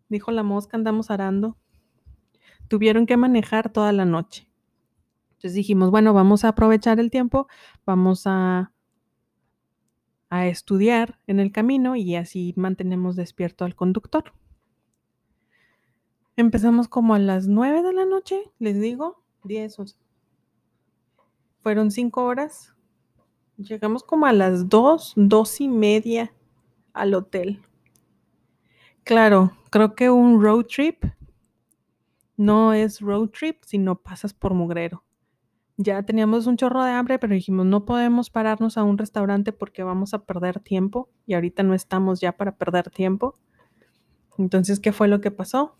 dijo 0.07 0.31
la 0.31 0.43
mosca, 0.43 0.77
andamos 0.77 1.09
arando. 1.09 1.57
Tuvieron 2.67 3.07
que 3.07 3.17
manejar 3.17 3.71
toda 3.71 3.91
la 3.91 4.05
noche. 4.05 4.48
Entonces 5.39 5.55
dijimos, 5.55 5.89
bueno, 5.89 6.11
vamos 6.11 6.43
a 6.43 6.49
aprovechar 6.49 6.99
el 6.99 7.09
tiempo, 7.09 7.47
vamos 7.85 8.23
a, 8.25 8.73
a 10.29 10.47
estudiar 10.47 11.17
en 11.27 11.39
el 11.39 11.53
camino 11.53 11.95
y 11.95 12.17
así 12.17 12.53
mantenemos 12.57 13.15
despierto 13.15 13.63
al 13.63 13.73
conductor. 13.73 14.33
Empezamos 16.35 16.89
como 16.89 17.13
a 17.13 17.19
las 17.19 17.47
9 17.47 17.83
de 17.83 17.93
la 17.93 18.03
noche, 18.03 18.51
les 18.59 18.81
digo, 18.81 19.23
10, 19.45 19.79
11. 19.79 19.95
Fueron 21.61 21.89
5 21.89 22.21
horas. 22.21 22.75
Llegamos 23.55 24.03
como 24.03 24.25
a 24.25 24.33
las 24.33 24.67
2, 24.67 25.13
2 25.15 25.61
y 25.61 25.69
media 25.69 26.33
al 26.91 27.13
hotel. 27.13 27.61
Claro, 29.05 29.53
creo 29.69 29.95
que 29.95 30.09
un 30.09 30.43
road 30.43 30.65
trip 30.65 31.01
no 32.35 32.73
es 32.73 32.99
road 32.99 33.29
trip 33.29 33.63
si 33.63 33.77
no 33.77 33.95
pasas 33.95 34.33
por 34.33 34.53
mugrero. 34.53 35.05
Ya 35.81 36.03
teníamos 36.03 36.45
un 36.45 36.57
chorro 36.57 36.83
de 36.83 36.91
hambre, 36.91 37.19
pero 37.19 37.33
dijimos, 37.33 37.65
no 37.65 37.85
podemos 37.85 38.29
pararnos 38.29 38.77
a 38.77 38.83
un 38.83 38.97
restaurante 38.97 39.53
porque 39.53 39.81
vamos 39.81 40.13
a 40.13 40.25
perder 40.25 40.59
tiempo 40.59 41.09
y 41.25 41.35
ahorita 41.35 41.63
no 41.63 41.73
estamos 41.73 42.19
ya 42.19 42.33
para 42.33 42.57
perder 42.57 42.89
tiempo. 42.89 43.39
Entonces, 44.37 44.81
¿qué 44.81 44.91
fue 44.91 45.07
lo 45.07 45.21
que 45.21 45.31
pasó? 45.31 45.77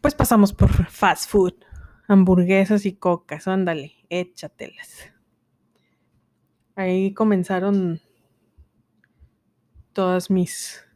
Pues 0.00 0.14
pasamos 0.14 0.54
por 0.54 0.70
fast 0.88 1.28
food, 1.28 1.56
hamburguesas 2.06 2.86
y 2.86 2.94
cocas, 2.94 3.46
ándale, 3.46 3.92
échatelas. 4.08 5.12
Ahí 6.74 7.12
comenzaron 7.12 8.00
todas 9.92 10.30
mis 10.30 10.86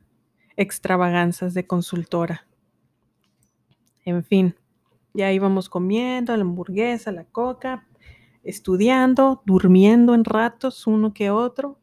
extravaganzas 0.56 1.52
de 1.52 1.66
consultora. 1.66 2.46
En 4.06 4.24
fin, 4.24 4.56
ya 5.14 5.32
íbamos 5.32 5.68
comiendo 5.68 6.36
la 6.36 6.42
hamburguesa, 6.42 7.12
la 7.12 7.24
coca, 7.24 7.86
estudiando, 8.42 9.42
durmiendo 9.46 10.14
en 10.14 10.24
ratos 10.24 10.86
uno 10.86 11.12
que 11.12 11.30
otro. 11.30 11.78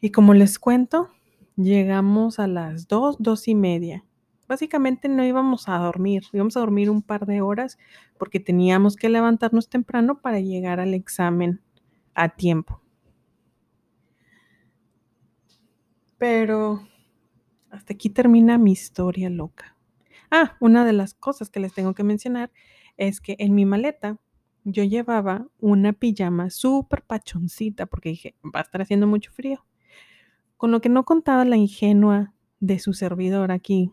Y 0.00 0.10
como 0.10 0.34
les 0.34 0.58
cuento, 0.58 1.10
llegamos 1.56 2.38
a 2.38 2.46
las 2.46 2.88
dos, 2.88 3.16
dos 3.18 3.48
y 3.48 3.54
media 3.54 4.04
básicamente 4.48 5.08
no 5.08 5.24
íbamos 5.24 5.68
a 5.68 5.78
dormir, 5.78 6.24
íbamos 6.32 6.56
a 6.56 6.60
dormir 6.60 6.90
un 6.90 7.02
par 7.02 7.26
de 7.26 7.40
horas 7.40 7.78
porque 8.18 8.40
teníamos 8.40 8.96
que 8.96 9.08
levantarnos 9.08 9.68
temprano 9.68 10.20
para 10.20 10.40
llegar 10.40 10.80
al 10.80 10.94
examen 10.94 11.60
a 12.14 12.30
tiempo. 12.30 12.80
Pero 16.18 16.88
hasta 17.70 17.92
aquí 17.92 18.08
termina 18.08 18.56
mi 18.56 18.72
historia 18.72 19.28
loca. 19.28 19.75
Ah, 20.30 20.56
una 20.60 20.84
de 20.84 20.92
las 20.92 21.14
cosas 21.14 21.50
que 21.50 21.60
les 21.60 21.72
tengo 21.72 21.94
que 21.94 22.04
mencionar 22.04 22.50
es 22.96 23.20
que 23.20 23.36
en 23.38 23.54
mi 23.54 23.64
maleta 23.64 24.18
yo 24.64 24.82
llevaba 24.82 25.46
una 25.60 25.92
pijama 25.92 26.50
súper 26.50 27.02
pachoncita 27.02 27.86
porque 27.86 28.10
dije, 28.10 28.34
va 28.44 28.60
a 28.60 28.62
estar 28.62 28.82
haciendo 28.82 29.06
mucho 29.06 29.30
frío. 29.32 29.64
Con 30.56 30.70
lo 30.70 30.80
que 30.80 30.88
no 30.88 31.04
contaba 31.04 31.44
la 31.44 31.56
ingenua 31.56 32.34
de 32.60 32.78
su 32.78 32.92
servidor 32.92 33.52
aquí 33.52 33.92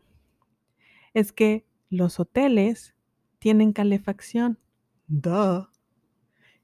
es 1.13 1.31
que 1.31 1.65
los 1.89 2.19
hoteles 2.19 2.95
tienen 3.39 3.73
calefacción. 3.73 4.57
Duh. 5.07 5.67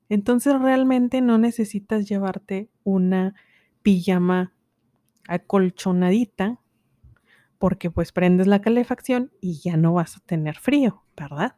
Entonces 0.08 0.60
realmente 0.60 1.22
no 1.22 1.38
necesitas 1.38 2.10
llevarte 2.10 2.72
una 2.84 3.36
pijama 3.84 4.54
acolchonadita 5.28 6.60
porque 7.60 7.92
pues 7.92 8.12
prendes 8.12 8.48
la 8.48 8.62
calefacción 8.62 9.32
y 9.42 9.60
ya 9.60 9.78
no 9.78 9.94
vas 9.94 10.18
a 10.18 10.22
tener 10.22 10.58
frío, 10.58 11.04
¿verdad? 11.16 11.56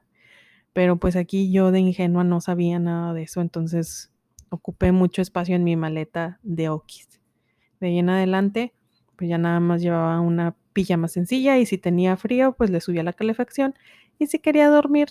Pero 0.74 0.98
pues 0.98 1.16
aquí 1.16 1.52
yo 1.52 1.72
de 1.72 1.80
ingenua 1.80 2.24
no 2.24 2.42
sabía 2.42 2.80
nada 2.80 3.14
de 3.14 3.24
eso, 3.24 3.42
entonces 3.42 4.12
ocupé 4.50 4.92
mucho 4.92 5.22
espacio 5.22 5.56
en 5.56 5.64
mi 5.64 5.76
maleta 5.76 6.40
de 6.44 6.70
Okis. 6.70 7.22
De 7.80 7.88
ahí 7.88 8.00
en 8.00 8.10
adelante, 8.10 8.74
pues 9.16 9.30
ya 9.30 9.38
nada 9.38 9.60
más 9.60 9.82
llevaba 9.82 10.20
una 10.20 10.56
pijama 10.74 11.08
sencilla 11.08 11.58
y 11.58 11.66
si 11.66 11.78
tenía 11.78 12.18
frío, 12.18 12.54
pues 12.54 12.70
le 12.70 12.82
subía 12.82 13.04
la 13.04 13.14
calefacción. 13.14 13.76
Y 14.20 14.28
si 14.28 14.40
quería 14.40 14.70
dormir 14.70 15.10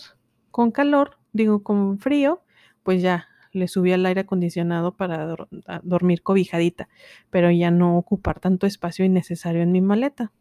con 0.50 0.70
calor, 0.70 1.18
digo 1.32 1.62
con 1.62 1.98
frío, 1.98 2.42
pues 2.82 3.02
ya 3.02 3.28
le 3.52 3.68
subía 3.68 3.96
el 3.96 4.06
aire 4.06 4.22
acondicionado 4.22 4.96
para 4.96 5.36
dormir 5.82 6.22
cobijadita, 6.22 6.88
pero 7.30 7.50
ya 7.50 7.70
no 7.70 7.96
ocupar 7.98 8.40
tanto 8.40 8.66
espacio 8.66 9.04
innecesario 9.04 9.62
en 9.62 9.72
mi 9.72 9.80
maleta. 9.80 10.32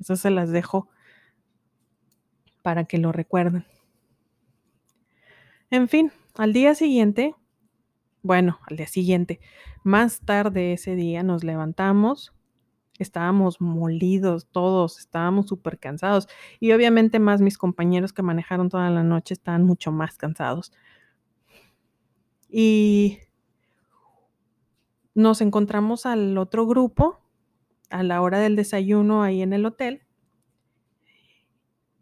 Eso 0.00 0.16
se 0.16 0.30
las 0.30 0.50
dejo 0.50 0.88
para 2.62 2.84
que 2.84 2.98
lo 2.98 3.12
recuerden. 3.12 3.64
En 5.70 5.88
fin, 5.88 6.12
al 6.36 6.52
día 6.52 6.74
siguiente, 6.74 7.34
bueno, 8.22 8.58
al 8.68 8.76
día 8.76 8.86
siguiente, 8.86 9.40
más 9.82 10.20
tarde 10.20 10.72
ese 10.72 10.94
día 10.94 11.22
nos 11.22 11.44
levantamos, 11.44 12.36
Estábamos 12.98 13.60
molidos 13.60 14.46
todos, 14.46 14.98
estábamos 14.98 15.48
súper 15.48 15.78
cansados 15.78 16.28
y 16.60 16.72
obviamente 16.72 17.18
más 17.18 17.40
mis 17.40 17.58
compañeros 17.58 18.12
que 18.12 18.22
manejaron 18.22 18.68
toda 18.68 18.88
la 18.90 19.02
noche 19.02 19.34
estaban 19.34 19.64
mucho 19.64 19.92
más 19.92 20.16
cansados. 20.16 20.72
Y 22.48 23.18
nos 25.14 25.40
encontramos 25.40 26.06
al 26.06 26.38
otro 26.38 26.66
grupo 26.66 27.20
a 27.90 28.02
la 28.02 28.20
hora 28.20 28.38
del 28.38 28.56
desayuno 28.56 29.22
ahí 29.22 29.42
en 29.42 29.52
el 29.52 29.66
hotel 29.66 30.02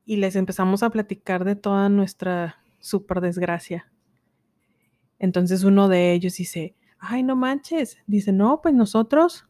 y 0.07 0.17
les 0.17 0.37
empezamos 0.37 0.83
a 0.83 0.91
platicar 0.91 1.45
de 1.45 1.57
toda 1.57 1.89
nuestra 1.89 2.63
súper 2.81 3.21
desgracia. 3.21 3.91
Entonces 5.19 5.65
uno 5.65 5.89
de 5.89 6.13
ellos 6.13 6.37
dice, 6.37 6.75
ay, 6.99 7.23
no 7.23 7.37
manches, 7.37 7.99
dice, 8.07 8.33
no, 8.33 8.61
pues 8.63 8.75
nosotros 8.75 9.47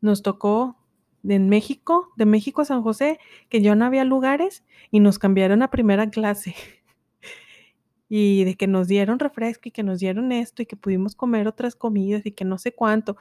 nos 0.00 0.22
tocó 0.22 0.76
en 1.24 1.48
México, 1.48 2.12
de 2.16 2.26
México 2.26 2.60
a 2.60 2.66
San 2.66 2.82
José, 2.82 3.18
que 3.48 3.62
ya 3.62 3.74
no 3.74 3.84
había 3.84 4.04
lugares 4.04 4.64
y 4.90 5.00
nos 5.00 5.18
cambiaron 5.18 5.62
a 5.62 5.70
primera 5.70 6.10
clase. 6.10 6.54
y 8.08 8.44
de 8.44 8.54
que 8.54 8.66
nos 8.66 8.86
dieron 8.86 9.18
refresco 9.18 9.68
y 9.68 9.72
que 9.72 9.82
nos 9.82 9.98
dieron 9.98 10.30
esto 10.30 10.62
y 10.62 10.66
que 10.66 10.76
pudimos 10.76 11.16
comer 11.16 11.48
otras 11.48 11.74
comidas 11.74 12.24
y 12.26 12.32
que 12.32 12.44
no 12.44 12.58
sé 12.58 12.72
cuánto. 12.72 13.16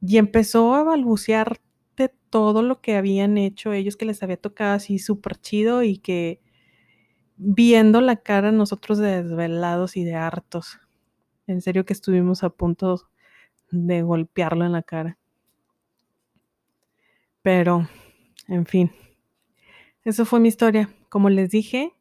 Y 0.00 0.18
empezó 0.18 0.74
a 0.74 0.82
balbucear 0.84 1.60
de 1.96 2.10
todo 2.30 2.62
lo 2.62 2.80
que 2.80 2.96
habían 2.96 3.38
hecho 3.38 3.72
ellos 3.72 3.96
que 3.96 4.04
les 4.04 4.22
había 4.22 4.36
tocado 4.36 4.74
así 4.74 4.98
súper 4.98 5.36
chido 5.36 5.82
y 5.82 5.98
que 5.98 6.40
viendo 7.36 8.00
la 8.00 8.16
cara 8.16 8.52
nosotros 8.52 8.98
de 8.98 9.22
desvelados 9.22 9.96
y 9.96 10.04
de 10.04 10.14
hartos. 10.14 10.78
En 11.46 11.60
serio 11.60 11.84
que 11.84 11.92
estuvimos 11.92 12.42
a 12.42 12.50
punto 12.50 13.08
de 13.70 14.02
golpearlo 14.02 14.64
en 14.64 14.72
la 14.72 14.82
cara. 14.82 15.18
Pero, 17.42 17.88
en 18.48 18.66
fin, 18.66 18.90
eso 20.04 20.24
fue 20.24 20.40
mi 20.40 20.48
historia. 20.48 20.88
Como 21.08 21.30
les 21.30 21.50
dije, 21.50 21.94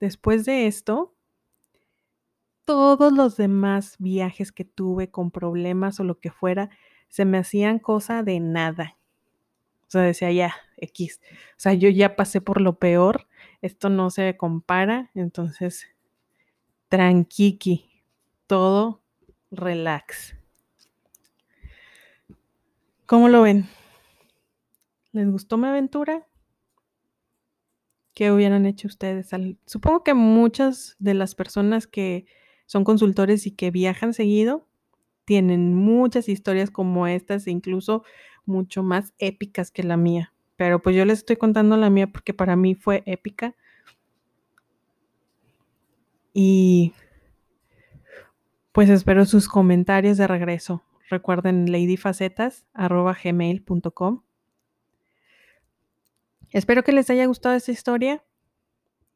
después 0.00 0.44
de 0.44 0.66
esto, 0.66 1.14
todos 2.64 3.12
los 3.12 3.36
demás 3.36 3.96
viajes 3.98 4.52
que 4.52 4.64
tuve 4.64 5.10
con 5.10 5.30
problemas 5.30 6.00
o 6.00 6.04
lo 6.04 6.18
que 6.18 6.30
fuera, 6.30 6.70
se 7.08 7.24
me 7.24 7.38
hacían 7.38 7.78
cosa 7.78 8.22
de 8.22 8.40
nada. 8.40 8.96
O 9.86 9.90
sea, 9.90 10.02
decía 10.02 10.30
ya, 10.32 10.54
X. 10.76 11.20
O 11.22 11.54
sea, 11.56 11.74
yo 11.74 11.88
ya 11.88 12.16
pasé 12.16 12.40
por 12.40 12.60
lo 12.60 12.78
peor, 12.78 13.26
esto 13.62 13.88
no 13.88 14.10
se 14.10 14.36
compara, 14.36 15.10
entonces, 15.14 15.86
tranquiqui, 16.88 17.90
todo 18.46 19.02
relax. 19.50 20.36
¿Cómo 23.06 23.28
lo 23.28 23.42
ven? 23.42 23.66
¿Les 25.12 25.30
gustó 25.30 25.56
mi 25.56 25.66
aventura? 25.66 26.26
¿Qué 28.14 28.30
hubieran 28.30 28.66
hecho 28.66 28.88
ustedes? 28.88 29.30
Supongo 29.64 30.04
que 30.04 30.12
muchas 30.12 30.96
de 30.98 31.14
las 31.14 31.34
personas 31.34 31.86
que 31.86 32.26
son 32.66 32.84
consultores 32.84 33.46
y 33.46 33.52
que 33.52 33.70
viajan 33.70 34.12
seguido 34.12 34.67
tienen 35.28 35.74
muchas 35.74 36.26
historias 36.26 36.70
como 36.70 37.06
estas, 37.06 37.46
e 37.46 37.50
incluso 37.50 38.02
mucho 38.46 38.82
más 38.82 39.12
épicas 39.18 39.70
que 39.70 39.82
la 39.82 39.98
mía. 39.98 40.32
Pero 40.56 40.80
pues 40.80 40.96
yo 40.96 41.04
les 41.04 41.18
estoy 41.18 41.36
contando 41.36 41.76
la 41.76 41.90
mía 41.90 42.06
porque 42.06 42.32
para 42.32 42.56
mí 42.56 42.74
fue 42.74 43.02
épica. 43.04 43.54
Y 46.32 46.94
pues 48.72 48.88
espero 48.88 49.26
sus 49.26 49.50
comentarios 49.50 50.16
de 50.16 50.26
regreso. 50.26 50.82
Recuerden 51.10 51.70
ladyfacetas.gmail.com 51.70 54.22
Espero 56.52 56.84
que 56.84 56.92
les 56.92 57.10
haya 57.10 57.26
gustado 57.26 57.54
esta 57.54 57.70
historia 57.70 58.24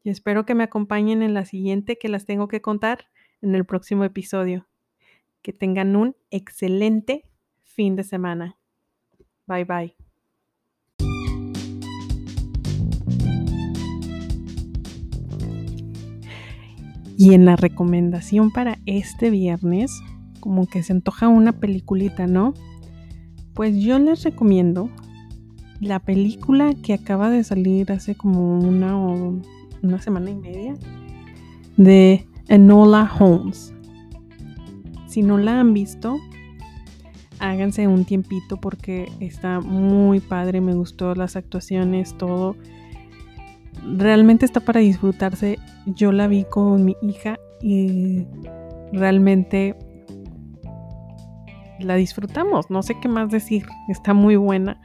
y 0.04 0.10
espero 0.10 0.44
que 0.44 0.54
me 0.54 0.64
acompañen 0.64 1.22
en 1.22 1.32
la 1.32 1.46
siguiente 1.46 1.96
que 1.96 2.10
las 2.10 2.26
tengo 2.26 2.48
que 2.48 2.60
contar. 2.60 3.08
en 3.40 3.54
el 3.54 3.64
próximo 3.64 4.04
episodio. 4.04 4.66
Que 5.42 5.52
tengan 5.52 5.96
un 5.96 6.16
excelente 6.30 7.24
fin 7.62 7.96
de 7.96 8.04
semana. 8.04 8.58
Bye 9.46 9.64
bye. 9.64 9.96
Y 17.16 17.34
en 17.34 17.44
la 17.44 17.56
recomendación 17.56 18.50
para 18.50 18.78
este 18.86 19.30
viernes, 19.30 20.00
como 20.40 20.66
que 20.66 20.82
se 20.82 20.92
antoja 20.92 21.28
una 21.28 21.52
peliculita, 21.52 22.26
¿no? 22.26 22.54
Pues 23.54 23.76
yo 23.76 23.98
les 23.98 24.24
recomiendo 24.24 24.90
la 25.80 25.98
película 26.00 26.74
que 26.82 26.94
acaba 26.94 27.30
de 27.30 27.44
salir 27.44 27.92
hace 27.92 28.14
como 28.14 28.58
una, 28.58 28.96
una 28.96 30.00
semana 30.00 30.30
y 30.30 30.36
media 30.36 30.74
de 31.76 32.26
Enola 32.48 33.10
Holmes. 33.18 33.71
Si 35.12 35.20
no 35.20 35.36
la 35.36 35.60
han 35.60 35.74
visto, 35.74 36.18
háganse 37.38 37.86
un 37.86 38.06
tiempito 38.06 38.56
porque 38.56 39.12
está 39.20 39.60
muy 39.60 40.20
padre, 40.20 40.62
me 40.62 40.72
gustó 40.72 41.14
las 41.14 41.36
actuaciones, 41.36 42.16
todo 42.16 42.56
realmente 43.84 44.46
está 44.46 44.60
para 44.60 44.80
disfrutarse. 44.80 45.58
Yo 45.84 46.12
la 46.12 46.28
vi 46.28 46.44
con 46.44 46.86
mi 46.86 46.96
hija 47.02 47.38
y 47.60 48.26
realmente 48.90 49.76
la 51.78 51.96
disfrutamos. 51.96 52.70
No 52.70 52.82
sé 52.82 52.98
qué 52.98 53.08
más 53.08 53.30
decir. 53.30 53.66
Está 53.88 54.14
muy 54.14 54.36
buena. 54.36 54.80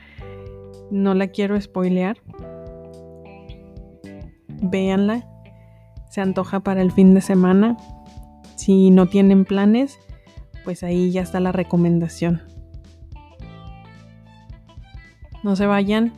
No 0.91 1.13
la 1.13 1.27
quiero 1.27 1.59
spoilear. 1.61 2.17
Véanla. 4.61 5.25
Se 6.09 6.19
antoja 6.19 6.59
para 6.59 6.81
el 6.81 6.91
fin 6.91 7.13
de 7.13 7.21
semana. 7.21 7.77
Si 8.57 8.89
no 8.89 9.07
tienen 9.07 9.45
planes, 9.45 9.97
pues 10.67 10.83
ahí 10.83 11.11
ya 11.11 11.21
está 11.21 11.39
la 11.39 11.53
recomendación. 11.53 12.41
No 15.41 15.55
se 15.55 15.65
vayan. 15.65 16.11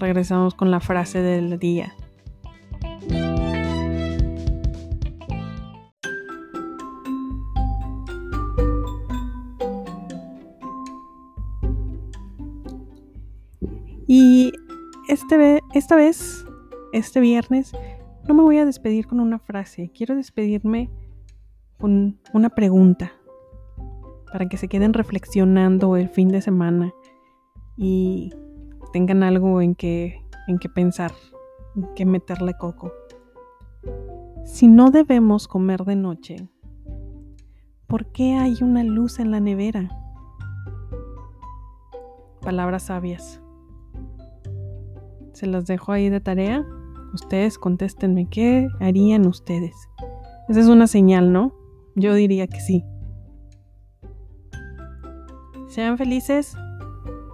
Regresamos 0.00 0.54
con 0.54 0.70
la 0.70 0.80
frase 0.80 1.20
del 1.20 1.58
día. 1.58 1.94
Y 14.08 14.52
este, 15.10 15.60
esta 15.74 15.96
vez, 15.96 16.46
este 16.94 17.20
viernes, 17.20 17.72
no 18.26 18.32
me 18.32 18.42
voy 18.42 18.56
a 18.56 18.64
despedir 18.64 19.06
con 19.06 19.20
una 19.20 19.38
frase, 19.38 19.90
quiero 19.94 20.16
despedirme 20.16 20.88
con 21.76 22.18
una 22.32 22.48
pregunta 22.48 23.12
para 24.36 24.50
que 24.50 24.58
se 24.58 24.68
queden 24.68 24.92
reflexionando 24.92 25.96
el 25.96 26.10
fin 26.10 26.28
de 26.28 26.42
semana 26.42 26.92
y 27.74 28.34
tengan 28.92 29.22
algo 29.22 29.62
en 29.62 29.74
que, 29.74 30.22
en 30.46 30.58
que 30.58 30.68
pensar, 30.68 31.10
en 31.74 31.94
que 31.94 32.04
meterle 32.04 32.52
coco. 32.52 32.92
Si 34.44 34.68
no 34.68 34.90
debemos 34.90 35.48
comer 35.48 35.84
de 35.84 35.96
noche, 35.96 36.50
¿por 37.86 38.12
qué 38.12 38.34
hay 38.34 38.58
una 38.60 38.84
luz 38.84 39.20
en 39.20 39.30
la 39.30 39.40
nevera? 39.40 39.88
Palabras 42.42 42.82
sabias. 42.82 43.40
Se 45.32 45.46
las 45.46 45.64
dejo 45.64 45.92
ahí 45.92 46.10
de 46.10 46.20
tarea. 46.20 46.62
Ustedes 47.14 47.56
contéstenme 47.56 48.28
qué 48.28 48.68
harían 48.80 49.26
ustedes. 49.26 49.88
Esa 50.50 50.60
es 50.60 50.66
una 50.66 50.88
señal, 50.88 51.32
¿no? 51.32 51.54
Yo 51.94 52.12
diría 52.12 52.46
que 52.46 52.60
sí. 52.60 52.84
Sean 55.68 55.98
felices. 55.98 56.56